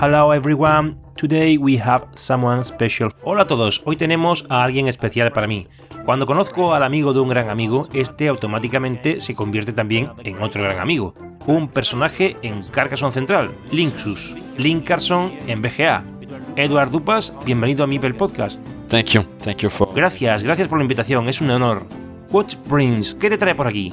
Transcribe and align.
Hello 0.00 0.32
everyone. 0.32 0.96
Today 1.14 1.58
we 1.58 1.78
have 1.78 2.06
someone 2.14 2.64
special. 2.64 3.10
Hola 3.22 3.42
a 3.42 3.46
todos. 3.46 3.82
Hoy 3.84 3.96
tenemos 3.96 4.46
a 4.48 4.64
alguien 4.64 4.88
especial 4.88 5.30
para 5.30 5.46
mí. 5.46 5.66
Cuando 6.06 6.24
conozco 6.24 6.72
al 6.72 6.84
amigo 6.84 7.12
de 7.12 7.20
un 7.20 7.28
gran 7.28 7.50
amigo, 7.50 7.86
este 7.92 8.28
automáticamente 8.28 9.20
se 9.20 9.34
convierte 9.34 9.74
también 9.74 10.08
en 10.24 10.40
otro 10.40 10.62
gran 10.62 10.78
amigo. 10.78 11.14
Un 11.46 11.68
personaje 11.68 12.38
en 12.40 12.62
Carcassonne 12.62 13.12
Central, 13.12 13.50
Linksus. 13.72 14.34
Link 14.56 14.84
Carson 14.84 15.32
en 15.46 15.60
BGA. 15.60 16.02
Eduard 16.56 16.90
Dupas, 16.90 17.34
bienvenido 17.44 17.84
a 17.84 17.86
Mipel 17.86 18.14
Podcast. 18.14 18.58
Thank 18.88 19.08
you, 19.08 19.24
thank 19.44 19.58
you 19.58 19.68
for 19.68 19.94
Gracias, 19.94 20.42
gracias 20.42 20.66
por 20.66 20.78
la 20.78 20.84
invitación, 20.84 21.28
es 21.28 21.42
un 21.42 21.50
honor. 21.50 21.84
What 22.30 22.46
brings? 22.70 23.14
¿Qué 23.14 23.28
te 23.28 23.36
trae 23.36 23.54
por 23.54 23.66
aquí? 23.66 23.92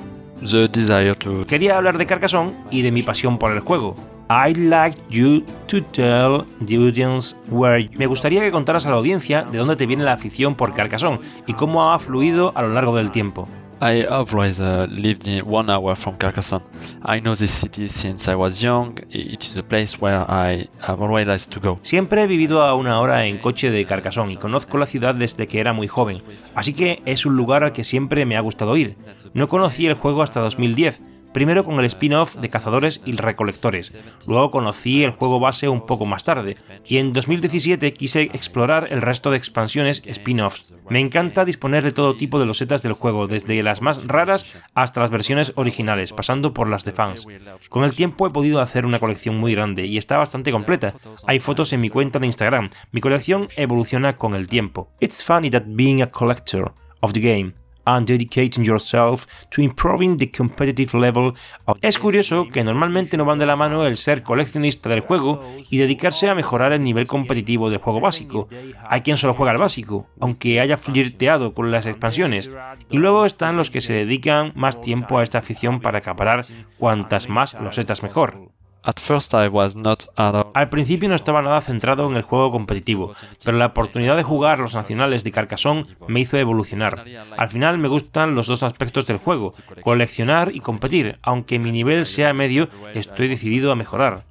Quería 1.48 1.78
hablar 1.78 1.98
de 1.98 2.06
Carcassonne 2.06 2.54
y 2.72 2.82
de 2.82 2.92
mi 2.92 3.02
pasión 3.02 3.38
por 3.38 3.52
el 3.52 3.60
juego. 3.60 3.96
I'd 4.30 4.58
like 4.58 4.98
you 5.10 5.42
to 5.68 5.82
tell 5.94 6.46
the 6.66 6.76
audience 6.76 7.36
where. 7.50 7.90
Me 7.98 8.08
gustaría 8.08 8.42
que 8.42 8.52
contaras 8.52 8.86
a 8.86 8.90
la 8.90 8.98
audiencia 8.98 9.44
de 9.44 9.58
dónde 9.58 9.78
te 9.78 9.86
viene 9.86 10.04
la 10.04 10.14
afición 10.14 10.56
por 10.56 10.74
Carcassonne 10.74 11.20
y 11.46 11.54
cómo 11.54 11.92
ha 11.92 12.00
fluido 12.00 12.52
a 12.56 12.62
lo 12.62 12.70
largo 12.70 12.96
del 12.96 13.12
tiempo. 13.12 13.48
I 13.80 14.06
always 14.06 14.60
uh, 14.60 14.88
lived 14.90 15.28
in 15.28 15.46
one 15.46 15.70
hour 15.70 15.96
from 15.96 16.18
Carcassonne. 16.18 16.64
I 17.06 17.20
know 17.20 17.36
this 17.36 17.52
city 17.52 17.88
since 17.88 18.28
I 18.28 18.34
was 18.36 18.60
young. 18.62 18.98
It 19.12 19.44
is 19.44 19.56
a 19.56 19.64
place 19.64 20.00
where 20.00 20.26
I 20.28 20.68
have 20.80 21.00
always 21.00 21.28
liked 21.28 21.52
to 21.52 21.60
go. 21.60 21.80
Siempre 21.84 22.24
he 22.24 22.28
vivido 22.28 22.64
a 22.64 22.74
una 22.74 23.00
hora 23.00 23.26
en 23.28 23.38
coche 23.38 23.70
de 23.70 23.86
Carcassonne 23.86 24.32
y 24.32 24.38
conozco 24.38 24.80
la 24.80 24.88
ciudad 24.88 25.14
desde 25.14 25.46
que 25.46 25.60
era 25.60 25.74
muy 25.74 25.88
joven, 25.88 26.24
así 26.56 26.74
que 26.74 27.04
es 27.06 27.26
un 27.28 27.36
lugar 27.36 27.64
al 27.64 27.72
que 27.72 27.84
siempre 27.84 28.26
me 28.26 28.36
ha 28.36 28.42
gustado 28.42 28.76
ir. 28.78 28.96
No 29.36 29.48
conocí 29.48 29.86
el 29.86 29.94
juego 29.94 30.24
hasta 30.24 30.40
2010, 30.40 31.00
primero 31.38 31.64
con 31.64 31.78
el 31.78 31.86
spin-off 31.86 32.36
de 32.38 32.50
Cazadores 32.50 33.00
y 33.06 33.12
Recolectores, 33.12 33.96
luego 34.26 34.50
conocí 34.50 35.04
el 35.04 35.12
juego 35.12 35.40
base 35.40 35.70
un 35.70 35.86
poco 35.86 36.08
más 36.08 36.24
tarde, 36.24 36.58
y 36.84 36.98
en 36.98 37.14
2017 37.14 37.94
quise 37.94 38.24
explorar 38.24 38.88
el 38.90 39.04
resto 39.04 39.30
de 39.30 39.38
expansiones 39.38 40.02
spin-offs. 40.04 40.74
Me 40.90 41.00
encanta 41.00 41.46
disponer 41.46 41.84
de 41.84 41.92
todo 41.92 42.18
tipo 42.18 42.40
de 42.40 42.48
losetas 42.48 42.82
del 42.82 42.94
juego, 42.94 43.28
desde 43.28 43.62
las 43.62 43.84
más 43.84 44.08
raras 44.08 44.52
hasta 44.74 45.00
las 45.00 45.12
versiones 45.12 45.54
originales, 45.58 46.12
pasando 46.12 46.56
por 46.56 46.68
las 46.68 46.86
de 46.86 46.94
fans. 46.94 47.28
Con 47.70 47.84
el 47.84 47.94
tiempo 47.94 48.26
he 48.26 48.32
podido 48.32 48.60
hacer 48.60 48.88
una 48.88 48.98
colección 48.98 49.38
muy 49.38 49.54
grande 49.54 49.86
y 49.86 50.00
está 50.00 50.18
bastante 50.18 50.52
completa. 50.52 50.96
Hay 51.28 51.38
fotos 51.38 51.72
en 51.72 51.82
mi 51.82 51.90
cuenta 51.90 52.18
de 52.18 52.26
Instagram. 52.26 52.72
Mi 52.92 53.00
colección 53.00 53.48
evoluciona 53.58 54.18
con 54.18 54.34
el 54.34 54.48
tiempo. 54.48 54.90
It's 55.00 55.24
funny 55.24 55.52
that 55.52 55.66
being 55.68 56.02
a 56.02 56.08
collector 56.08 56.74
of 57.02 57.14
the 57.14 57.20
game 57.20 57.67
dedicating 58.06 58.64
yourself 58.64 59.26
to 59.50 59.62
improving 59.62 60.18
the 60.18 60.30
competitive 60.30 60.98
level 60.98 61.34
of... 61.66 61.78
Es 61.82 61.98
curioso 61.98 62.48
que 62.52 62.64
normalmente 62.64 63.18
no 63.18 63.26
van 63.26 63.40
de 63.40 63.46
la 63.46 63.56
mano 63.56 63.86
el 63.86 63.98
ser 63.98 64.24
coleccionista 64.24 64.90
del 64.90 65.00
juego 65.02 65.42
y 65.70 65.78
dedicarse 65.78 66.30
a 66.30 66.36
mejorar 66.36 66.74
el 66.74 66.84
nivel 66.84 67.08
competitivo 67.08 67.70
del 67.70 67.80
juego 67.80 68.02
básico. 68.02 68.48
Hay 68.88 69.02
quien 69.02 69.18
solo 69.18 69.34
juega 69.34 69.52
al 69.52 69.58
básico, 69.58 70.08
aunque 70.20 70.60
haya 70.60 70.78
flirteado 70.78 71.54
con 71.54 71.72
las 71.72 71.86
expansiones. 71.86 72.50
Y 72.90 72.98
luego 72.98 73.26
están 73.26 73.58
los 73.58 73.70
que 73.70 73.82
se 73.82 73.94
dedican 73.94 74.52
más 74.56 74.82
tiempo 74.82 75.18
a 75.18 75.24
esta 75.24 75.40
afición 75.40 75.80
para 75.80 76.00
acaparar 76.00 76.46
cuantas 76.78 77.30
más 77.30 77.56
losetas 77.60 78.04
mejor. 78.04 78.57
At 78.84 79.00
first, 79.00 79.34
I 79.34 79.48
was 79.48 79.76
not 79.76 80.06
at 80.16 80.36
all 80.36 80.52
Al 80.54 80.70
principio 80.70 81.10
no 81.10 81.16
estaba 81.16 81.42
nada 81.42 81.62
centrado 81.62 82.10
en 82.10 82.16
el 82.16 82.22
juego 82.22 82.52
competitivo, 82.52 83.14
pero 83.44 83.58
la 83.58 83.68
oportunidad 83.68 84.16
de 84.16 84.24
jugar 84.24 84.60
los 84.60 84.76
nacionales 84.76 85.24
de 85.24 85.32
Carcassonne 85.32 85.86
me 86.08 86.22
hizo 86.22 86.38
evolucionar. 86.38 87.06
Al 87.38 87.50
final 87.50 87.78
me 87.78 87.88
gustan 87.90 88.36
los 88.36 88.48
dos 88.48 88.64
aspectos 88.64 89.06
del 89.06 89.18
juego, 89.18 89.54
coleccionar 89.84 90.56
y 90.56 90.62
competir, 90.62 91.20
aunque 91.22 91.60
mi 91.60 91.72
nivel 91.72 92.06
sea 92.06 92.34
medio, 92.34 92.70
estoy 92.94 93.28
decidido 93.28 93.72
a 93.72 93.76
mejorar. 93.76 94.24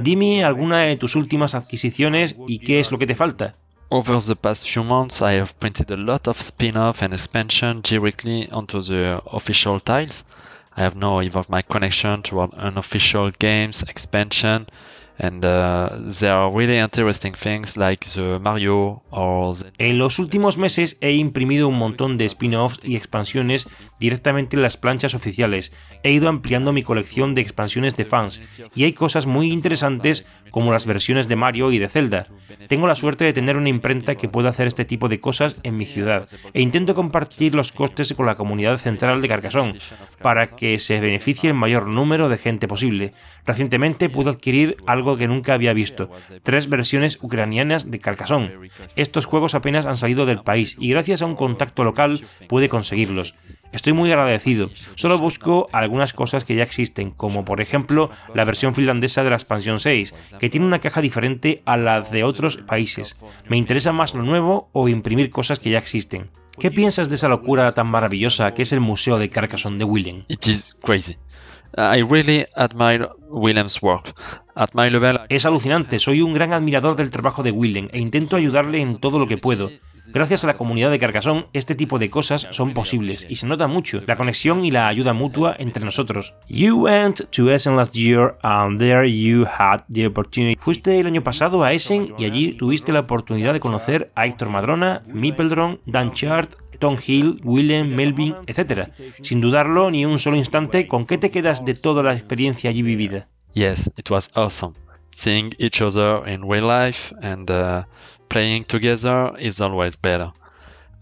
Dime 0.00 0.44
alguna 0.44 0.80
de 0.80 0.96
tus 0.96 1.16
últimas 1.16 1.54
adquisiciones 1.54 2.36
y 2.46 2.58
qué 2.58 2.80
es 2.80 2.90
lo 2.90 2.98
que 2.98 3.06
te 3.06 3.14
falta. 3.14 3.54
Over 3.88 4.22
the 4.22 4.36
past 4.36 4.66
few 4.66 4.84
months, 4.84 5.20
I 5.20 5.38
have 5.38 5.52
printed 5.58 5.90
a 5.90 5.96
lot 5.98 6.26
of 6.26 6.40
spin-off 6.40 7.02
and 7.02 7.12
expansion 7.12 7.82
directly 7.82 8.48
onto 8.50 8.80
the 8.80 9.20
official 9.26 9.80
tiles. 9.82 10.24
I 10.76 10.80
have 10.82 10.96
now 10.96 11.20
evolved 11.20 11.50
my 11.50 11.62
connection 11.62 12.22
toward 12.22 12.54
unofficial 12.54 13.30
games, 13.32 13.82
expansion, 13.82 14.66
En 19.78 19.98
los 19.98 20.18
últimos 20.18 20.56
meses 20.56 20.96
he 21.00 21.12
imprimido 21.12 21.68
un 21.68 21.78
montón 21.78 22.18
de 22.18 22.24
spin-offs 22.24 22.80
y 22.82 22.96
expansiones 22.96 23.68
directamente 24.00 24.56
en 24.56 24.62
las 24.62 24.76
planchas 24.76 25.14
oficiales. 25.14 25.72
He 26.02 26.12
ido 26.12 26.28
ampliando 26.28 26.72
mi 26.72 26.82
colección 26.82 27.34
de 27.34 27.42
expansiones 27.42 27.96
de 27.96 28.04
fans 28.04 28.40
y 28.74 28.84
hay 28.84 28.92
cosas 28.92 29.26
muy 29.26 29.52
interesantes 29.52 30.26
como 30.50 30.72
las 30.72 30.86
versiones 30.86 31.28
de 31.28 31.36
Mario 31.36 31.72
y 31.72 31.78
de 31.78 31.88
Zelda. 31.88 32.26
Tengo 32.68 32.86
la 32.86 32.94
suerte 32.94 33.24
de 33.24 33.32
tener 33.32 33.56
una 33.56 33.68
imprenta 33.68 34.14
que 34.14 34.28
pueda 34.28 34.50
hacer 34.50 34.66
este 34.66 34.84
tipo 34.84 35.08
de 35.08 35.20
cosas 35.20 35.60
en 35.62 35.76
mi 35.76 35.86
ciudad 35.86 36.28
e 36.52 36.62
intento 36.62 36.94
compartir 36.94 37.54
los 37.54 37.72
costes 37.72 38.12
con 38.14 38.26
la 38.26 38.34
comunidad 38.34 38.78
central 38.78 39.20
de 39.20 39.28
Carcassonne 39.28 39.78
para 40.20 40.46
que 40.46 40.78
se 40.78 41.00
beneficie 41.00 41.50
el 41.50 41.54
mayor 41.54 41.86
número 41.86 42.28
de 42.28 42.38
gente 42.38 42.68
posible. 42.68 43.12
Recientemente 43.44 44.08
pude 44.08 44.30
adquirir 44.30 44.76
algo 44.86 45.01
que 45.16 45.28
nunca 45.28 45.54
había 45.54 45.72
visto, 45.72 46.10
tres 46.42 46.68
versiones 46.68 47.18
ucranianas 47.22 47.90
de 47.90 47.98
Carcassonne. 47.98 48.70
Estos 48.96 49.26
juegos 49.26 49.54
apenas 49.54 49.86
han 49.86 49.96
salido 49.96 50.26
del 50.26 50.42
país 50.42 50.76
y 50.78 50.90
gracias 50.90 51.22
a 51.22 51.26
un 51.26 51.36
contacto 51.36 51.84
local 51.84 52.24
pude 52.48 52.68
conseguirlos. 52.68 53.34
Estoy 53.72 53.94
muy 53.94 54.12
agradecido. 54.12 54.70
Solo 54.94 55.18
busco 55.18 55.68
algunas 55.72 56.12
cosas 56.12 56.44
que 56.44 56.54
ya 56.54 56.62
existen, 56.62 57.10
como 57.10 57.44
por 57.44 57.60
ejemplo 57.60 58.10
la 58.34 58.44
versión 58.44 58.74
finlandesa 58.74 59.24
de 59.24 59.30
la 59.30 59.36
expansión 59.36 59.80
6, 59.80 60.14
que 60.38 60.50
tiene 60.50 60.66
una 60.66 60.80
caja 60.80 61.00
diferente 61.00 61.62
a 61.64 61.76
la 61.76 62.02
de 62.02 62.24
otros 62.24 62.58
países. 62.58 63.16
Me 63.48 63.56
interesa 63.56 63.92
más 63.92 64.14
lo 64.14 64.22
nuevo 64.22 64.68
o 64.72 64.88
imprimir 64.88 65.30
cosas 65.30 65.58
que 65.58 65.70
ya 65.70 65.78
existen. 65.78 66.30
¿Qué 66.58 66.70
piensas 66.70 67.08
de 67.08 67.14
esa 67.14 67.28
locura 67.28 67.72
tan 67.72 67.86
maravillosa 67.86 68.52
que 68.52 68.62
es 68.62 68.72
el 68.72 68.80
Museo 68.80 69.18
de 69.18 69.30
Carcassonne 69.30 69.78
de 69.78 69.84
Willen? 69.84 70.24
It 70.28 70.46
is 70.46 70.76
crazy. 70.82 71.16
I 71.76 72.02
really 72.02 72.46
admire 72.56 73.08
William's 73.28 73.82
work. 73.82 74.14
At 74.54 74.74
my 74.74 74.90
level, 74.90 75.20
Es 75.30 75.46
alucinante, 75.46 75.98
soy 75.98 76.20
un 76.20 76.34
gran 76.34 76.52
admirador 76.52 76.96
del 76.96 77.10
trabajo 77.10 77.42
de 77.42 77.50
Willen 77.50 77.88
e 77.92 77.98
intento 77.98 78.36
ayudarle 78.36 78.82
en 78.82 78.98
todo 78.98 79.18
lo 79.18 79.26
que 79.26 79.38
puedo. 79.38 79.70
Gracias 80.08 80.44
a 80.44 80.46
la 80.48 80.58
comunidad 80.58 80.90
de 80.90 80.98
Carcassonne, 80.98 81.46
este 81.54 81.74
tipo 81.74 81.98
de 81.98 82.10
cosas 82.10 82.48
son 82.50 82.74
posibles 82.74 83.24
y 83.28 83.36
se 83.36 83.46
nota 83.46 83.66
mucho 83.66 84.02
la 84.06 84.16
conexión 84.16 84.64
y 84.64 84.70
la 84.70 84.88
ayuda 84.88 85.14
mutua 85.14 85.56
entre 85.58 85.84
nosotros. 85.84 86.34
You 86.48 86.82
went 86.82 87.30
to 87.30 87.50
Essen 87.50 87.76
last 87.76 87.94
year 87.94 88.36
and 88.42 88.78
there 88.78 89.08
you 89.08 89.46
had 89.46 89.84
the 89.90 90.06
opportunity. 90.06 90.58
Fuiste 90.60 91.00
el 91.00 91.06
año 91.06 91.22
pasado 91.22 91.62
a 91.62 91.72
Essen 91.72 92.14
y 92.18 92.24
allí 92.26 92.52
tuviste 92.52 92.92
la 92.92 93.00
oportunidad 93.00 93.54
de 93.54 93.60
conocer 93.60 94.12
a 94.14 94.26
Héctor 94.26 94.50
Madrona, 94.50 95.02
Mipeldron, 95.06 95.80
Dan 95.86 96.12
Chart, 96.12 96.50
Tom 96.82 96.98
Hill, 96.98 97.38
Willem, 97.44 97.94
Melvin, 97.94 98.34
etc. 98.48 98.90
Sin 99.22 99.40
dudarlo 99.40 99.92
ni 99.92 100.04
un 100.04 100.18
solo 100.18 100.36
instante, 100.36 100.88
¿con 100.88 101.06
qué 101.06 101.16
te 101.16 101.30
quedas 101.30 101.64
de 101.64 101.74
toda 101.74 102.02
la 102.02 102.12
experiencia 102.12 102.70
allí 102.70 102.82
vivida? 102.82 103.28
yes, 103.52 103.88
it 103.96 104.10
was 104.10 104.28
awesome. 104.34 104.74
Seeing 105.14 105.52
each 105.60 105.80
other 105.80 106.26
in 106.26 106.44
real 106.44 106.64
life 106.64 107.12
and 107.22 107.48
uh, 107.48 107.84
playing 108.28 108.64
together 108.64 109.30
is 109.38 109.60
always 109.60 109.94
better. 109.94 110.32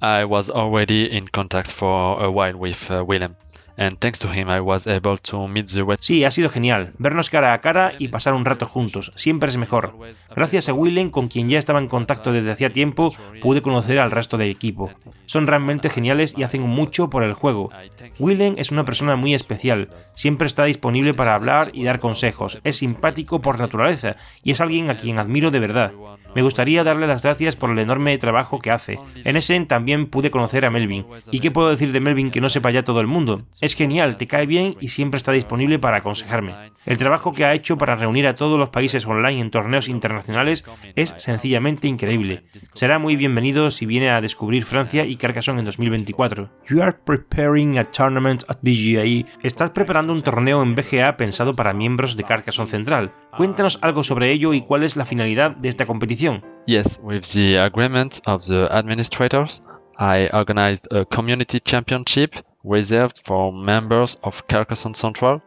I 0.02 0.26
was 0.26 0.50
already 0.50 1.10
in 1.10 1.28
contact 1.28 1.72
for 1.72 2.22
a 2.22 2.30
while 2.30 2.58
with 2.58 2.90
uh, 2.90 3.02
Willem, 3.02 3.36
and 3.80 3.98
thanks 3.98 4.18
to 4.18 4.28
him 4.32 4.48
I 4.48 4.60
was 4.60 4.86
able 4.86 5.16
to 5.16 5.48
meet 5.48 5.66
the 5.66 5.80
Sí, 6.00 6.24
ha 6.24 6.30
sido 6.30 6.50
genial. 6.50 6.90
Vernos 6.98 7.30
cara 7.30 7.54
a 7.54 7.60
cara 7.60 7.94
y 7.98 8.08
pasar 8.08 8.34
un 8.34 8.44
rato 8.44 8.66
juntos. 8.66 9.12
Siempre 9.16 9.48
es 9.48 9.56
mejor. 9.56 9.96
Gracias 10.36 10.68
a 10.68 10.74
Willem, 10.74 11.10
con 11.10 11.28
quien 11.28 11.48
ya 11.48 11.58
estaba 11.58 11.78
en 11.78 11.88
contacto 11.88 12.32
desde 12.32 12.52
hacía 12.52 12.72
tiempo, 12.72 13.12
pude 13.40 13.62
conocer 13.62 13.98
al 13.98 14.10
resto 14.10 14.36
del 14.36 14.50
equipo. 14.50 14.90
Son 15.26 15.46
realmente 15.46 15.88
geniales 15.88 16.34
y 16.36 16.42
hacen 16.42 16.62
mucho 16.62 17.08
por 17.08 17.22
el 17.22 17.32
juego. 17.32 17.70
Willem 18.18 18.54
es 18.58 18.70
una 18.70 18.84
persona 18.84 19.16
muy 19.16 19.32
especial. 19.32 19.88
Siempre 20.14 20.46
está 20.46 20.64
disponible 20.64 21.14
para 21.14 21.34
hablar 21.34 21.70
y 21.72 21.84
dar 21.84 22.00
consejos. 22.00 22.60
Es 22.62 22.76
simpático 22.76 23.40
por 23.40 23.58
naturaleza 23.58 24.16
y 24.42 24.50
es 24.50 24.60
alguien 24.60 24.90
a 24.90 24.98
quien 24.98 25.18
admiro 25.18 25.50
de 25.50 25.60
verdad. 25.60 25.92
Me 26.34 26.42
gustaría 26.42 26.84
darle 26.84 27.06
las 27.06 27.22
gracias 27.22 27.56
por 27.56 27.70
el 27.70 27.78
enorme 27.78 28.16
trabajo 28.18 28.58
que 28.58 28.70
hace. 28.70 28.98
En 29.24 29.36
Essen 29.36 29.66
también 29.66 30.06
pude 30.06 30.30
conocer 30.30 30.64
a 30.64 30.70
Melvin. 30.70 31.06
¿Y 31.30 31.40
qué 31.40 31.50
puedo 31.50 31.70
decir 31.70 31.92
de 31.92 32.00
Melvin 32.00 32.30
que 32.30 32.40
no 32.40 32.48
sepa 32.48 32.70
ya 32.70 32.84
todo 32.84 33.00
el 33.00 33.06
mundo? 33.06 33.42
Es 33.60 33.74
genial, 33.74 34.16
te 34.16 34.26
cae 34.26 34.46
bien 34.46 34.76
y 34.80 34.88
siempre 34.88 35.18
está 35.18 35.32
disponible 35.32 35.78
para 35.78 35.98
aconsejarme. 35.98 36.54
El 36.86 36.96
trabajo 36.96 37.32
que 37.32 37.44
ha 37.44 37.54
hecho 37.54 37.76
para 37.76 37.96
reunir 37.96 38.26
a 38.26 38.34
todos 38.34 38.58
los 38.58 38.70
países 38.70 39.06
online 39.06 39.40
en 39.40 39.50
torneos 39.50 39.88
internacionales 39.88 40.64
es 40.96 41.14
sencillamente 41.18 41.88
increíble. 41.88 42.44
Será 42.72 42.98
muy 42.98 43.16
bienvenido 43.16 43.70
si 43.70 43.84
viene 43.86 44.10
a 44.10 44.20
descubrir 44.20 44.64
Francia 44.64 45.04
y 45.04 45.16
Carcassonne 45.16 45.60
en 45.60 45.66
2024. 45.66 46.50
You 46.68 46.82
are 46.82 46.96
preparing 47.04 47.78
a 47.78 47.84
tournament 47.84 48.44
at 48.48 48.58
BGA. 48.62 49.26
Estás 49.42 49.70
preparando 49.70 50.12
un 50.12 50.22
torneo 50.22 50.62
en 50.62 50.74
BGA 50.74 51.16
pensado 51.16 51.54
para 51.54 51.74
miembros 51.74 52.16
de 52.16 52.24
Carcassonne 52.24 52.70
Central. 52.70 53.12
Cuéntanos 53.40 53.78
algo 53.80 54.04
sobre 54.04 54.32
ello 54.32 54.52
y 54.52 54.60
cuál 54.60 54.82
es 54.82 54.96
la 54.96 55.06
finalidad 55.06 55.52
de 55.52 55.70
esta 55.70 55.86
competición. 55.86 56.44
Yes, 56.66 57.00
with 57.02 57.22
the 57.32 57.58
agreement 57.58 58.20
of 58.26 58.44
the 58.46 58.68
administrators, 58.70 59.62
I 59.98 60.28
organized 60.34 60.86
a 60.92 61.06
community 61.06 61.58
championship 61.58 62.34
reserved 62.64 63.16
for 63.24 63.50
members 63.50 64.18
of 64.24 64.42
Carcassonne 64.46 64.94
Central 64.94 65.40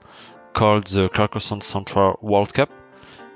called 0.53 0.87
the 0.87 1.07
Carcassonne 1.09 1.61
Central 1.61 2.17
World 2.23 2.51
Cup. 2.55 2.71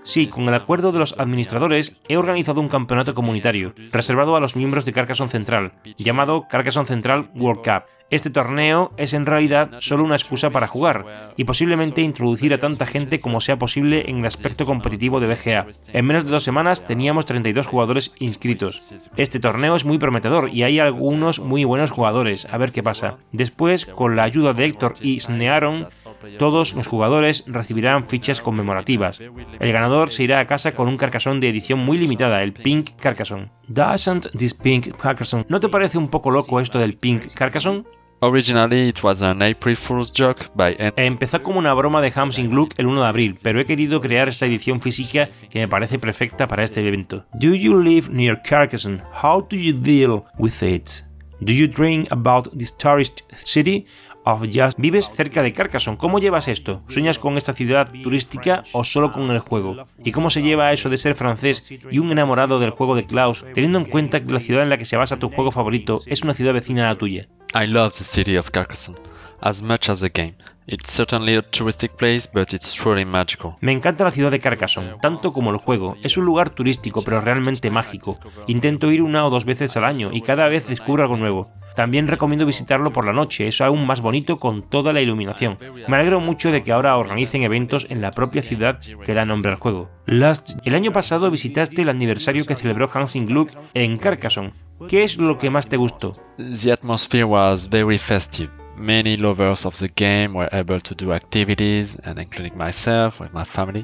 Sí, 0.07 0.27
con 0.27 0.47
el 0.47 0.53
acuerdo 0.53 0.93
de 0.93 0.99
los 0.99 1.19
administradores, 1.19 1.99
he 2.07 2.15
organizado 2.15 2.61
un 2.61 2.69
campeonato 2.69 3.13
comunitario, 3.13 3.73
reservado 3.91 4.37
a 4.37 4.39
los 4.39 4.55
miembros 4.55 4.85
de 4.85 4.93
Carcassonne 4.93 5.29
Central, 5.29 5.73
llamado 5.97 6.47
Carcassonne 6.49 6.87
Central 6.87 7.29
World 7.35 7.61
Cup. 7.61 7.83
Este 8.09 8.29
torneo 8.29 8.93
es 8.95 9.13
en 9.13 9.25
realidad 9.25 9.69
solo 9.79 10.05
una 10.05 10.15
excusa 10.15 10.49
para 10.49 10.67
jugar 10.67 11.33
y 11.35 11.43
posiblemente 11.43 12.01
introducir 12.01 12.53
a 12.53 12.57
tanta 12.57 12.85
gente 12.85 13.19
como 13.19 13.41
sea 13.41 13.59
posible 13.59 14.09
en 14.09 14.19
el 14.19 14.25
aspecto 14.25 14.65
competitivo 14.65 15.19
de 15.19 15.27
BGA. 15.27 15.67
En 15.91 16.05
menos 16.05 16.23
de 16.23 16.31
dos 16.31 16.43
semanas 16.43 16.85
teníamos 16.87 17.25
32 17.25 17.67
jugadores 17.67 18.13
inscritos. 18.19 18.93
Este 19.17 19.41
torneo 19.41 19.75
es 19.75 19.83
muy 19.83 19.97
prometedor 19.97 20.49
y 20.53 20.63
hay 20.63 20.79
algunos 20.79 21.41
muy 21.41 21.65
buenos 21.65 21.91
jugadores, 21.91 22.47
a 22.49 22.57
ver 22.57 22.71
qué 22.71 22.81
pasa. 22.81 23.17
Después, 23.33 23.85
con 23.85 24.15
la 24.15 24.23
ayuda 24.23 24.53
de 24.53 24.63
Héctor 24.63 24.93
y 25.01 25.19
Snearon, 25.19 25.89
todos 26.37 26.75
los 26.75 26.87
jugadores 26.87 27.43
recibirán 27.47 28.05
fichas 28.07 28.41
conmemorativas. 28.41 29.19
El 29.19 29.71
ganador 29.71 30.11
se 30.11 30.23
irá 30.23 30.39
a 30.39 30.47
casa 30.47 30.73
con 30.73 30.87
un 30.87 30.97
carcasón 30.97 31.39
de 31.39 31.49
edición 31.49 31.79
muy 31.79 31.97
limitada, 31.97 32.43
el 32.43 32.53
Pink 32.53 32.91
Carcassonne. 32.97 33.51
Doesn't 33.67 34.31
this 34.37 34.53
Pink 34.53 34.95
Carcassonne? 34.97 35.45
¿No 35.49 35.59
te 35.59 35.69
parece 35.69 35.97
un 35.97 36.09
poco 36.09 36.31
loco 36.31 36.59
esto 36.59 36.79
del 36.79 36.97
Pink 36.97 37.33
Carcassonne? 37.33 37.83
Originally, 38.19 38.89
it 38.89 39.03
was 39.03 39.21
an 39.21 39.43
April 39.43 39.75
Fool's 39.75 40.11
joke 40.11 40.49
by 40.55 40.75
Empezó 40.95 41.43
como 41.43 41.59
una 41.59 41.73
broma 41.75 42.01
de 42.01 42.11
Hamsing 42.15 42.49
Gluck 42.49 42.73
el 42.77 42.87
1 42.87 43.01
de 43.01 43.07
abril, 43.07 43.35
pero 43.43 43.61
he 43.61 43.65
querido 43.65 44.01
crear 44.01 44.27
esta 44.27 44.47
edición 44.47 44.81
física 44.81 45.29
que 45.51 45.59
me 45.59 45.67
parece 45.67 45.99
perfecta 45.99 46.47
para 46.47 46.63
este 46.63 46.85
evento. 46.87 47.27
Do 47.33 47.53
you 47.53 47.79
live 47.79 48.09
near 48.09 48.41
Carcassonne? 48.41 49.03
How 49.23 49.45
do 49.47 49.55
you 49.55 49.73
deal 49.73 50.23
with 50.39 50.63
it? 50.63 51.03
Do 51.41 51.53
you 51.53 51.67
dream 51.67 52.07
about 52.09 52.49
this 52.57 52.75
tourist 52.75 53.21
city? 53.35 53.85
Of. 54.29 54.41
¿Vives 54.77 55.09
cerca 55.15 55.41
de 55.41 55.53
Carcassonne? 55.53 55.97
¿Cómo 55.97 56.19
llevas 56.19 56.49
esto? 56.49 56.81
¿Sueñas 56.89 57.17
con 57.17 57.37
esta 57.37 57.53
ciudad 57.53 57.89
turística 58.03 58.63
o 58.73 58.83
solo 58.83 59.13
con 59.13 59.31
el 59.31 59.39
juego? 59.39 59.85
¿Y 60.03 60.11
cómo 60.11 60.29
se 60.29 60.41
lleva 60.41 60.73
eso 60.73 60.89
de 60.89 60.97
ser 60.97 61.15
francés 61.15 61.71
y 61.89 61.99
un 61.99 62.11
enamorado 62.11 62.59
del 62.59 62.71
juego 62.71 62.95
de 62.95 63.05
Klaus, 63.05 63.45
teniendo 63.53 63.79
en 63.79 63.85
cuenta 63.85 64.19
que 64.19 64.33
la 64.33 64.41
ciudad 64.41 64.63
en 64.63 64.69
la 64.69 64.77
que 64.77 64.83
se 64.83 64.97
basa 64.97 65.17
tu 65.17 65.29
juego 65.29 65.51
favorito 65.51 66.01
es 66.07 66.23
una 66.23 66.33
ciudad 66.33 66.53
vecina 66.53 66.83
a 66.83 66.93
la 66.93 66.97
tuya? 66.97 67.27
I 67.53 67.67
love 67.67 67.93
the 67.93 68.03
city 68.03 68.35
of 68.35 68.49
Carcassonne 68.51 68.99
as 69.39 69.61
much 69.61 69.89
as 69.89 70.01
the 70.01 70.09
game. 70.09 70.35
It's 70.69 70.91
certainly 70.91 71.33
a 71.37 71.41
touristic 71.41 71.95
place, 71.95 72.27
but 72.31 72.53
it's 72.53 72.73
truly 72.73 73.05
magical. 73.05 73.55
Me 73.61 73.71
encanta 73.71 74.03
la 74.03 74.11
ciudad 74.11 74.31
de 74.31 74.41
Carcassonne, 74.41 74.97
tanto 75.01 75.31
como 75.31 75.51
el 75.51 75.57
juego. 75.57 75.95
Es 76.03 76.17
un 76.17 76.25
lugar 76.25 76.49
turístico, 76.49 77.03
pero 77.03 77.21
realmente 77.21 77.71
mágico. 77.71 78.19
Intento 78.47 78.91
ir 78.91 79.01
una 79.01 79.25
o 79.25 79.29
dos 79.29 79.45
veces 79.45 79.77
al 79.77 79.85
año 79.85 80.09
y 80.11 80.19
cada 80.19 80.49
vez 80.49 80.67
descubro 80.67 81.03
algo 81.03 81.15
nuevo. 81.15 81.49
También 81.77 82.07
recomiendo 82.07 82.45
visitarlo 82.45 82.91
por 82.91 83.05
la 83.05 83.13
noche, 83.13 83.47
es 83.47 83.61
aún 83.61 83.87
más 83.87 84.01
bonito 84.01 84.39
con 84.39 84.61
toda 84.61 84.91
la 84.91 84.99
iluminación. 84.99 85.57
Me 85.87 85.95
alegro 85.95 86.19
mucho 86.19 86.51
de 86.51 86.63
que 86.63 86.73
ahora 86.73 86.97
organicen 86.97 87.43
eventos 87.43 87.87
en 87.89 88.01
la 88.01 88.11
propia 88.11 88.41
ciudad 88.41 88.81
que 89.05 89.13
da 89.13 89.25
nombre 89.25 89.51
al 89.51 89.59
juego. 89.59 89.89
Last... 90.05 90.57
El 90.65 90.75
año 90.75 90.91
pasado 90.91 91.31
visitaste 91.31 91.83
el 91.83 91.89
aniversario 91.89 92.45
que 92.45 92.55
celebró 92.55 92.89
Hansing 92.93 93.25
Gluck 93.25 93.51
en 93.73 93.97
Carcassonne. 93.97 94.53
¿Qué 94.89 95.03
es 95.03 95.17
lo 95.17 95.37
que 95.37 95.49
más 95.49 95.69
te 95.69 95.77
gustó? 95.77 96.17
The 96.37 96.73
atmosphere 96.73 97.23
was 97.23 97.69
very 97.69 97.97
festive. 97.97 98.49
Many 98.77 99.17
lovers 99.17 99.65
of 99.65 99.75
the 99.79 99.89
game 99.95 100.35
were 100.35 100.49
able 100.51 100.79
to 100.79 100.93
do 100.93 101.11
activities, 101.11 101.97
and 102.03 102.19
including 102.19 102.55
myself 102.55 103.19
with 103.19 103.31
my 103.33 103.43
family. 103.43 103.83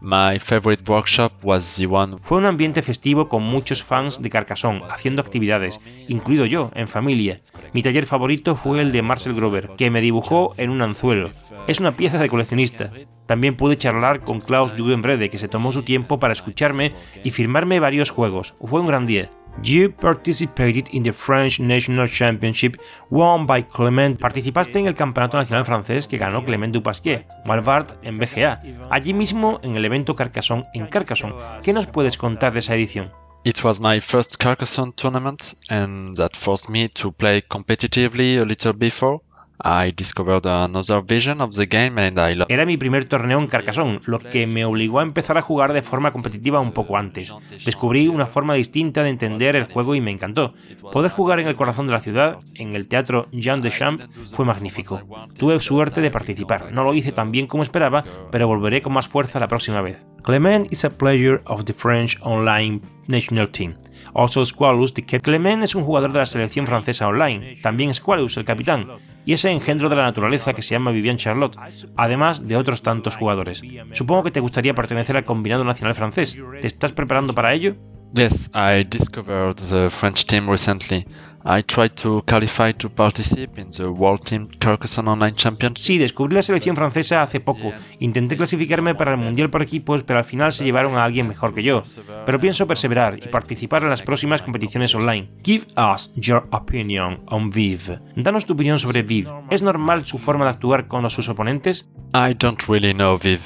My 0.00 0.38
favorite 0.38 0.86
workshop 0.86 1.32
was 1.42 1.76
the 1.76 1.86
one 1.86 2.18
Fue 2.22 2.38
un 2.38 2.44
ambiente 2.44 2.82
festivo 2.82 3.28
con 3.28 3.42
muchos 3.42 3.82
fans 3.82 4.22
de 4.22 4.30
Carcassonne 4.30 4.82
haciendo 4.90 5.22
actividades, 5.22 5.80
incluido 6.06 6.44
yo, 6.44 6.70
en 6.74 6.88
familia. 6.88 7.40
Mi 7.72 7.82
taller 7.82 8.06
favorito 8.06 8.54
fue 8.54 8.80
el 8.80 8.92
de 8.92 9.02
Marcel 9.02 9.34
Grover, 9.34 9.70
que 9.76 9.90
me 9.90 10.02
dibujó 10.02 10.54
en 10.58 10.70
un 10.70 10.82
anzuelo. 10.82 11.30
Es 11.66 11.80
una 11.80 11.92
pieza 11.92 12.18
de 12.18 12.28
coleccionista. 12.28 12.92
También 13.26 13.56
pude 13.56 13.78
charlar 13.78 14.20
con 14.20 14.40
Klaus 14.40 14.72
Jugenbrede, 14.76 15.30
que 15.30 15.38
se 15.38 15.48
tomó 15.48 15.72
su 15.72 15.82
tiempo 15.82 16.20
para 16.20 16.34
escucharme 16.34 16.92
y 17.24 17.30
firmarme 17.30 17.80
varios 17.80 18.10
juegos. 18.10 18.54
Fue 18.62 18.80
un 18.80 18.86
gran 18.86 19.06
día. 19.06 19.30
You 19.62 19.90
participated 19.90 20.88
in 20.92 21.02
the 21.02 21.12
French 21.12 21.58
National 21.60 22.08
Championship 22.08 22.80
won 23.10 23.46
by 23.46 23.64
Clement. 23.64 24.18
Participaste 24.20 24.78
en 24.78 24.86
el 24.86 24.94
Campeonato 24.94 25.36
Nacional 25.36 25.66
Francés 25.66 26.06
que 26.06 26.16
ganó 26.16 26.44
Clement 26.44 26.72
Dupasquier, 26.72 27.26
Malvart 27.44 27.92
en 28.04 28.18
BGA. 28.18 28.62
Allí 28.90 29.12
mismo 29.12 29.58
en 29.62 29.76
el 29.76 29.84
evento 29.84 30.14
Carcassonne 30.14 30.66
en 30.74 30.86
Carcassonne. 30.86 31.34
¿Qué 31.62 31.72
nos 31.72 31.86
puedes 31.86 32.16
contar 32.16 32.52
de 32.52 32.60
esa 32.60 32.74
edición? 32.74 33.10
It 33.44 33.62
was 33.62 33.80
my 33.80 34.00
first 34.00 34.36
Carcassonne 34.36 34.92
tournament, 34.92 35.54
and 35.70 36.14
that 36.16 36.30
forced 36.34 36.68
me 36.68 36.88
to 36.90 37.12
play 37.12 37.40
competitively 37.40 38.38
a 38.38 38.44
little 38.44 38.72
before. 38.72 39.20
I 39.64 39.92
discovered 39.92 40.46
another 40.46 41.02
vision 41.04 41.40
of 41.40 41.54
the 41.54 41.66
game 41.66 42.00
and 42.00 42.18
I 42.18 42.44
Era 42.48 42.64
mi 42.64 42.76
primer 42.76 43.06
torneo 43.06 43.40
en 43.40 43.48
Carcassonne, 43.48 44.00
lo 44.06 44.20
que 44.20 44.46
me 44.46 44.64
obligó 44.64 45.00
a 45.00 45.02
empezar 45.02 45.36
a 45.36 45.42
jugar 45.42 45.72
de 45.72 45.82
forma 45.82 46.12
competitiva 46.12 46.60
un 46.60 46.72
poco 46.72 46.96
antes. 46.96 47.34
Descubrí 47.64 48.08
una 48.08 48.26
forma 48.26 48.54
distinta 48.54 49.02
de 49.02 49.10
entender 49.10 49.56
el 49.56 49.64
juego 49.64 49.94
y 49.94 50.00
me 50.00 50.12
encantó. 50.12 50.54
Poder 50.92 51.10
jugar 51.10 51.40
en 51.40 51.48
el 51.48 51.56
corazón 51.56 51.86
de 51.86 51.92
la 51.92 52.00
ciudad, 52.00 52.38
en 52.56 52.76
el 52.76 52.86
teatro 52.86 53.28
Jean 53.32 53.60
de 53.60 53.70
Champ, 53.70 54.02
fue 54.34 54.44
magnífico. 54.44 55.02
Tuve 55.36 55.58
suerte 55.60 56.00
de 56.00 56.10
participar. 56.10 56.72
No 56.72 56.84
lo 56.84 56.94
hice 56.94 57.12
tan 57.12 57.32
bien 57.32 57.46
como 57.46 57.62
esperaba, 57.62 58.04
pero 58.30 58.46
volveré 58.46 58.80
con 58.80 58.92
más 58.92 59.08
fuerza 59.08 59.40
la 59.40 59.48
próxima 59.48 59.80
vez. 59.80 59.98
Clement 60.22 60.72
is 60.72 60.84
a 60.84 60.90
player 60.90 61.42
of 61.46 61.64
the 61.64 61.72
French 61.72 62.16
online 62.20 62.80
national 63.08 63.48
team. 63.48 63.74
Also 64.14 64.44
Squalus, 64.44 64.94
the 64.94 65.02
Clement 65.02 65.64
es 65.64 65.74
un 65.74 65.84
jugador 65.84 66.12
de 66.12 66.18
la 66.18 66.26
selección 66.26 66.66
francesa 66.66 67.08
online. 67.08 67.58
También 67.62 67.94
Squalus, 67.94 68.36
el 68.36 68.44
capitán. 68.44 68.88
Y 69.28 69.34
ese 69.34 69.50
engendro 69.50 69.90
de 69.90 69.96
la 69.96 70.04
naturaleza 70.04 70.54
que 70.54 70.62
se 70.62 70.70
llama 70.70 70.90
Vivian 70.90 71.18
Charlotte, 71.18 71.54
además 71.96 72.48
de 72.48 72.56
otros 72.56 72.80
tantos 72.80 73.14
jugadores. 73.14 73.60
Supongo 73.92 74.22
que 74.22 74.30
te 74.30 74.40
gustaría 74.40 74.72
pertenecer 74.72 75.18
al 75.18 75.26
combinado 75.26 75.64
nacional 75.64 75.92
francés. 75.92 76.34
¿Te 76.62 76.66
estás 76.66 76.92
preparando 76.92 77.34
para 77.34 77.52
ello? 77.52 77.76
Yes, 78.14 78.50
I 78.54 78.84
discovered 78.84 79.56
the 79.68 79.90
French 79.90 80.26
team 80.26 80.48
recently. 80.48 81.06
I 81.44 81.62
tried 81.62 81.94
to 82.02 82.20
qualify 82.26 82.72
to 82.72 82.90
participate 82.90 83.58
in 83.58 83.70
the 83.70 83.88
World 83.88 84.24
Team 84.24 84.46
Carcassonne 84.58 85.08
Online 85.08 85.34
Championship. 85.34 85.84
Sí, 85.84 85.98
descubrí 85.98 86.34
la 86.34 86.42
selección 86.42 86.74
francesa 86.74 87.22
hace 87.22 87.40
poco. 87.40 87.72
Intenté 88.00 88.36
clasificarme 88.36 88.94
para 88.94 89.12
el 89.12 89.18
Mundial 89.18 89.48
por 89.48 89.62
equipos, 89.62 90.02
pero 90.02 90.18
al 90.18 90.24
final 90.24 90.52
se 90.52 90.64
llevaron 90.64 90.96
a 90.96 91.04
alguien 91.04 91.28
mejor 91.28 91.54
que 91.54 91.62
yo. 91.62 91.82
Pero 92.26 92.40
pienso 92.40 92.66
perseverar 92.66 93.18
y 93.18 93.28
participar 93.28 93.82
en 93.82 93.90
las 93.90 94.02
próximas 94.02 94.42
competiciones 94.42 94.94
online. 94.94 95.30
Give 95.44 95.66
us 95.76 96.12
your 96.16 96.48
opinion 96.50 97.20
on 97.26 97.50
Viv. 97.50 98.00
Danos 98.16 98.44
tu 98.44 98.54
opinión 98.54 98.78
sobre 98.78 99.02
Viv. 99.02 99.28
¿Es 99.50 99.62
normal 99.62 100.06
su 100.06 100.18
forma 100.18 100.44
de 100.46 100.50
actuar 100.50 100.88
con 100.88 101.08
sus 101.08 101.28
oponentes? 101.28 101.86
I 102.14 102.34
don't 102.34 102.60
really 102.68 102.92
know 102.92 103.18
Viv, 103.18 103.40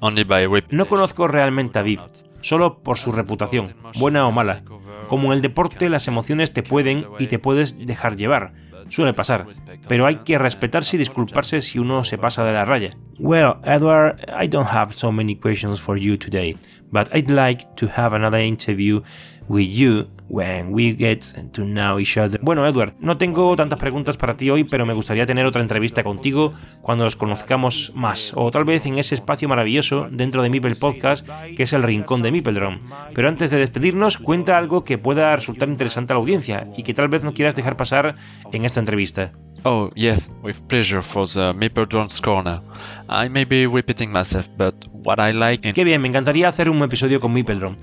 only 0.00 0.24
by 0.24 0.46
No 0.70 0.86
conozco 0.86 1.26
realmente 1.26 1.78
a 1.78 1.82
Viv, 1.82 2.00
solo 2.42 2.78
por 2.82 2.98
su 2.98 3.12
reputación, 3.12 3.74
buena 3.98 4.26
o 4.26 4.32
mala. 4.32 4.62
Como 5.08 5.28
en 5.28 5.32
el 5.32 5.42
deporte, 5.42 5.88
las 5.88 6.08
emociones 6.08 6.52
te 6.52 6.62
pueden 6.62 7.06
y 7.18 7.26
te 7.26 7.38
puedes 7.38 7.78
dejar 7.78 8.16
llevar. 8.16 8.52
Suele 8.90 9.12
pasar, 9.12 9.46
pero 9.86 10.06
hay 10.06 10.16
que 10.16 10.38
respetarse 10.38 10.96
y 10.96 10.98
disculparse 10.98 11.60
si 11.60 11.78
uno 11.78 12.04
se 12.04 12.16
pasa 12.16 12.44
de 12.44 12.52
la 12.52 12.64
raya. 12.64 12.96
Well, 13.18 13.56
Edward, 13.64 14.20
I 14.28 14.48
don't 14.48 14.68
have 14.70 14.94
so 14.94 15.12
many 15.12 15.36
questions 15.36 15.78
for 15.78 15.98
you 15.98 16.16
today, 16.16 16.56
but 16.90 17.14
I'd 17.14 17.30
like 17.30 17.66
to 17.76 17.88
have 17.94 18.16
another 18.16 18.40
interview 18.40 19.02
with 19.48 19.68
you 19.68 20.08
when 20.28 20.72
we 20.72 20.94
get 20.94 21.24
to 21.52 21.62
know 21.64 21.98
each 21.98 22.16
other. 22.16 22.38
Bueno, 22.42 22.66
Edward, 22.66 22.94
no 23.00 23.16
tengo 23.16 23.56
tantas 23.56 23.78
preguntas 23.78 24.16
para 24.16 24.36
ti 24.36 24.50
hoy, 24.50 24.64
pero 24.64 24.86
me 24.86 24.92
gustaría 24.92 25.26
tener 25.26 25.46
otra 25.46 25.62
entrevista 25.62 26.04
contigo 26.04 26.52
cuando 26.82 27.04
nos 27.04 27.16
conozcamos 27.16 27.92
más, 27.94 28.32
o 28.34 28.50
tal 28.50 28.64
vez 28.64 28.84
en 28.86 28.98
ese 28.98 29.14
espacio 29.14 29.48
maravilloso 29.48 30.08
dentro 30.10 30.42
de 30.42 30.50
Mipel 30.50 30.76
Podcast, 30.76 31.26
que 31.56 31.62
es 31.62 31.72
el 31.72 31.82
rincón 31.82 32.22
de 32.22 32.30
Mipeldrum. 32.30 32.78
Pero 33.14 33.28
antes 33.28 33.50
de 33.50 33.58
despedirnos, 33.58 34.18
cuenta 34.18 34.58
algo 34.58 34.84
que 34.84 34.98
pueda 34.98 35.34
resultar 35.34 35.68
interesante 35.68 36.12
a 36.12 36.16
la 36.16 36.20
audiencia 36.20 36.68
y 36.76 36.82
que 36.82 36.94
tal 36.94 37.08
vez 37.08 37.24
no 37.24 37.32
quieras 37.32 37.54
dejar 37.54 37.76
pasar 37.76 38.16
en 38.52 38.64
esta 38.64 38.80
entrevista. 38.80 39.32
Oh, 39.64 39.90
yes, 39.96 40.30
with 40.42 40.56
pleasure 40.68 41.02
for 41.02 41.26
the 41.26 41.52
Mapledron's 41.52 42.20
Corner. 42.20 42.60
I 43.08 43.28
may 43.28 43.44
be 43.44 43.66
repeating 43.66 44.12
myself, 44.12 44.48
but 44.56 44.74
what 44.92 45.18
I 45.18 45.32
like 45.32 45.66
in... 45.66 45.74
Qué 45.74 45.82
bien, 45.82 46.00
me 46.00 46.08
encantaría 46.08 46.48
hacer 46.48 46.70
un 46.70 46.80
episodio 46.82 47.18
con 47.18 47.32
Mipeldrum. 47.32 47.76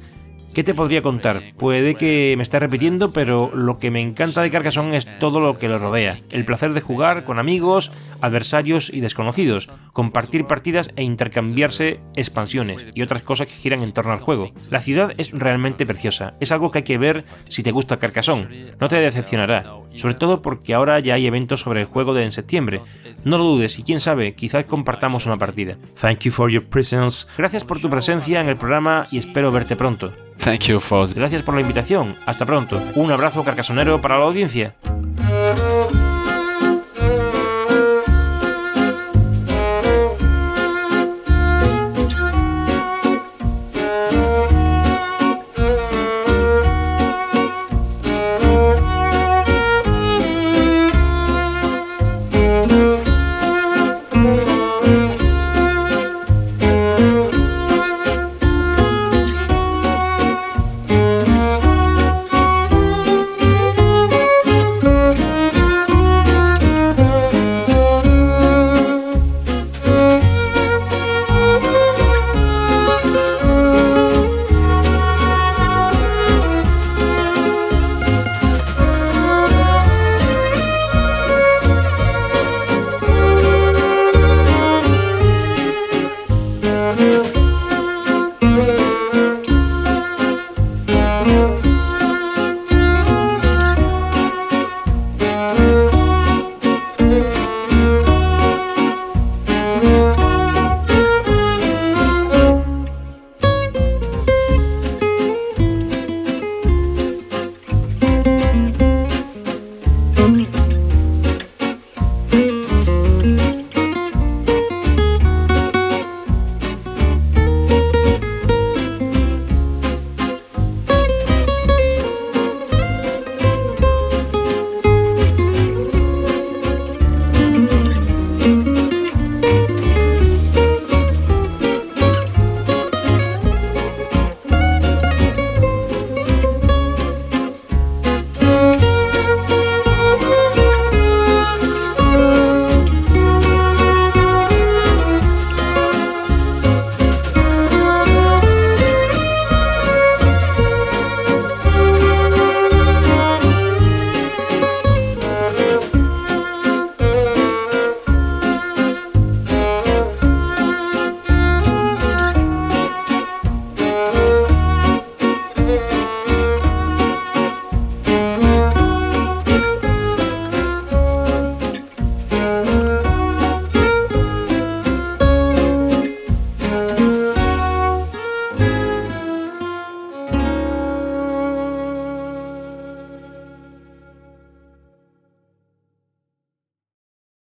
¿Qué 0.53 0.63
te 0.63 0.73
podría 0.73 1.01
contar? 1.01 1.41
Puede 1.57 1.95
que 1.95 2.33
me 2.37 2.43
esté 2.43 2.59
repitiendo, 2.59 3.11
pero 3.11 3.51
lo 3.53 3.77
que 3.77 3.91
me 3.91 4.01
encanta 4.01 4.41
de 4.41 4.49
Carcassonne 4.49 4.97
es 4.97 5.07
todo 5.19 5.41
lo 5.41 5.57
que 5.57 5.67
lo 5.67 5.79
rodea. 5.79 6.19
El 6.31 6.45
placer 6.45 6.73
de 6.73 6.81
jugar 6.81 7.25
con 7.25 7.39
amigos, 7.39 7.91
adversarios 8.21 8.89
y 8.93 9.01
desconocidos, 9.01 9.69
compartir 9.93 10.45
partidas 10.45 10.91
e 10.95 11.03
intercambiarse 11.03 11.99
expansiones 12.15 12.85
y 12.93 13.01
otras 13.01 13.23
cosas 13.23 13.47
que 13.47 13.53
giran 13.53 13.83
en 13.83 13.93
torno 13.93 14.13
al 14.13 14.19
juego. 14.19 14.51
La 14.69 14.79
ciudad 14.79 15.13
es 15.17 15.31
realmente 15.31 15.85
preciosa, 15.85 16.35
es 16.39 16.51
algo 16.51 16.71
que 16.71 16.79
hay 16.79 16.83
que 16.83 16.97
ver 16.97 17.23
si 17.49 17.63
te 17.63 17.71
gusta 17.71 17.97
Carcassonne, 17.97 18.73
no 18.79 18.87
te 18.87 18.95
decepcionará, 18.97 19.73
sobre 19.95 20.15
todo 20.15 20.41
porque 20.41 20.73
ahora 20.73 20.99
ya 20.99 21.15
hay 21.15 21.27
eventos 21.27 21.61
sobre 21.61 21.81
el 21.81 21.87
juego 21.87 22.13
de 22.13 22.23
en 22.23 22.31
septiembre. 22.31 22.81
No 23.23 23.37
lo 23.37 23.43
dudes 23.45 23.79
y 23.79 23.83
quién 23.83 23.99
sabe, 23.99 24.35
quizás 24.35 24.65
compartamos 24.65 25.25
una 25.25 25.37
partida. 25.37 25.77
Thank 25.99 26.19
you 26.19 26.31
for 26.31 26.51
your 26.51 26.65
presence. 26.65 27.27
Gracias 27.37 27.63
por 27.63 27.79
tu 27.79 27.89
presencia 27.89 28.41
en 28.41 28.49
el 28.49 28.57
programa 28.57 29.07
y 29.11 29.17
espero 29.17 29.51
verte 29.51 29.75
pronto. 29.75 30.13
Thank 30.45 30.65
you 30.65 30.79
for... 30.79 31.11
Gracias 31.11 31.41
por 31.41 31.55
la 31.55 31.61
invitación. 31.61 32.15
Hasta 32.27 32.45
pronto. 32.45 32.79
Un 32.93 33.09
abrazo 33.09 33.43
carcasonero 33.43 33.99
para 33.99 34.19
la 34.19 34.25
audiencia. 34.25 34.75